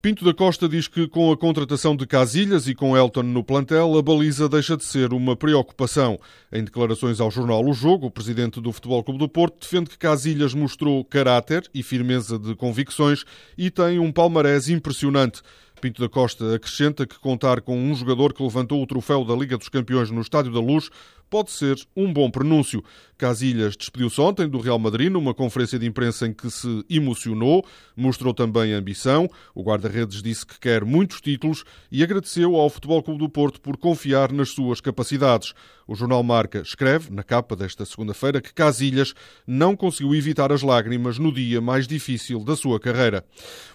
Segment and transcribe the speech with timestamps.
[0.00, 3.98] Pinto da Costa diz que com a contratação de Casilhas e com Elton no plantel,
[3.98, 6.20] a baliza deixa de ser uma preocupação.
[6.52, 9.98] Em declarações ao jornal O Jogo, o presidente do Futebol Clube do Porto defende que
[9.98, 13.24] Casilhas mostrou caráter e firmeza de convicções
[13.56, 15.42] e tem um palmarés impressionante.
[15.80, 19.58] Pinto da Costa acrescenta que contar com um jogador que levantou o troféu da Liga
[19.58, 20.90] dos Campeões no Estádio da Luz
[21.28, 22.82] pode ser um bom prenúncio.
[23.18, 27.64] Casilhas despediu-se ontem do Real Madrid numa conferência de imprensa em que se emocionou,
[27.96, 29.28] mostrou também ambição.
[29.54, 33.76] O guarda-redes disse que quer muitos títulos e agradeceu ao Futebol Clube do Porto por
[33.76, 35.52] confiar nas suas capacidades.
[35.88, 39.14] O jornal Marca escreve, na capa desta segunda-feira, que Casilhas
[39.46, 43.24] não conseguiu evitar as lágrimas no dia mais difícil da sua carreira.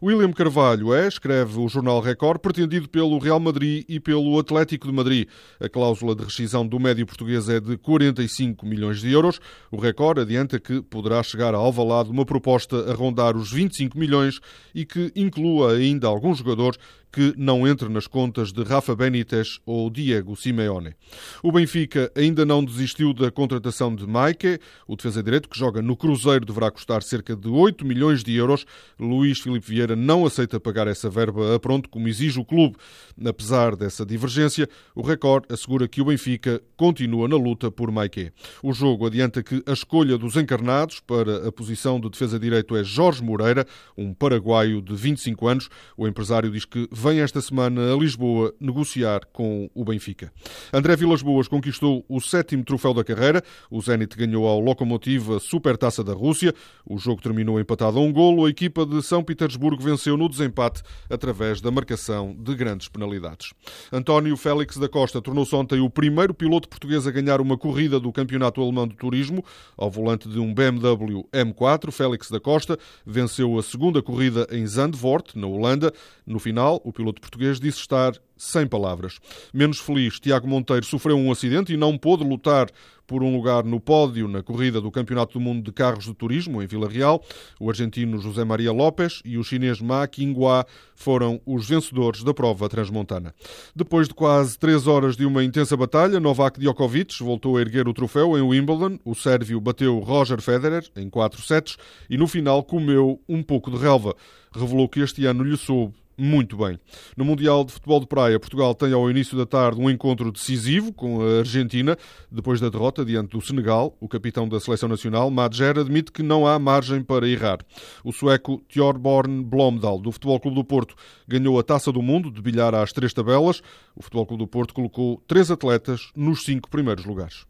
[0.01, 4.93] William Carvalho é, escreve o jornal Record, pretendido pelo Real Madrid e pelo Atlético de
[4.93, 5.27] Madrid.
[5.59, 9.39] A cláusula de rescisão do médio português é de 45 milhões de euros.
[9.71, 14.39] O Record adianta que poderá chegar a Alvalade uma proposta a rondar os 25 milhões
[14.73, 16.79] e que inclua ainda alguns jogadores
[17.13, 20.95] que não entre nas contas de Rafa Benítez ou Diego Simeone.
[21.43, 24.59] O Benfica ainda não desistiu da contratação de Maike.
[24.87, 28.65] O defesa-direito, que joga no Cruzeiro, deverá custar cerca de 8 milhões de euros.
[28.99, 32.77] Luís Filipe Vieira não aceita pagar essa verba a pronto, como exige o clube.
[33.23, 38.31] Apesar dessa divergência, o Record assegura que o Benfica continua na luta por Maike.
[38.63, 43.21] O jogo adianta que a escolha dos encarnados para a posição de defesa-direito é Jorge
[43.21, 45.69] Moreira, um paraguaio de 25 anos.
[45.95, 50.31] O empresário diz que vem esta semana a Lisboa negociar com o Benfica.
[50.71, 53.43] André Vilas Boas conquistou o sétimo troféu da carreira.
[53.69, 56.55] O Zenit ganhou ao Lokomotiv a Supertaça da Rússia.
[56.85, 58.45] O jogo terminou empatado a um golo.
[58.45, 63.53] A equipa de São Petersburgo venceu no desempate através da marcação de grandes penalidades.
[63.91, 68.13] António Félix da Costa tornou-se ontem o primeiro piloto português a ganhar uma corrida do
[68.13, 69.43] Campeonato Alemão de Turismo
[69.75, 71.91] ao volante de um BMW M4.
[71.91, 75.91] Félix da Costa venceu a segunda corrida em Zandvoort, na Holanda.
[76.25, 79.19] No final, o piloto português disse estar sem palavras.
[79.53, 82.67] Menos feliz, Tiago Monteiro sofreu um acidente e não pôde lutar
[83.05, 86.61] por um lugar no pódio na corrida do Campeonato do Mundo de Carros de Turismo
[86.61, 87.23] em Vila Real.
[87.59, 92.69] O argentino José Maria Lopes e o chinês Ma Qinghua foram os vencedores da prova
[92.69, 93.33] transmontana.
[93.75, 97.93] Depois de quase três horas de uma intensa batalha, Novak Djokovic voltou a erguer o
[97.93, 98.97] troféu em Wimbledon.
[99.03, 101.77] O sérvio bateu Roger Federer em quatro sets
[102.09, 104.15] e no final comeu um pouco de relva.
[104.55, 106.79] Revelou que este ano lhe soube muito bem.
[107.17, 110.93] No Mundial de Futebol de Praia, Portugal tem ao início da tarde um encontro decisivo
[110.93, 111.97] com a Argentina.
[112.31, 116.45] Depois da derrota diante do Senegal, o capitão da seleção nacional, Madjer, admite que não
[116.45, 117.59] há margem para errar.
[118.03, 120.95] O sueco Thorborn Blomdal, do Futebol Clube do Porto,
[121.27, 123.61] ganhou a Taça do Mundo de bilhar às três tabelas.
[123.95, 127.41] O Futebol Clube do Porto colocou três atletas nos cinco primeiros lugares.